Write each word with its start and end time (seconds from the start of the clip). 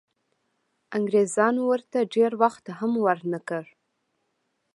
انګریزانو 0.97 1.61
ورته 1.71 1.99
ډېر 2.15 2.31
وخت 2.41 2.65
هم 2.79 2.91
ورنه 3.05 3.39
کړ. 3.47 3.65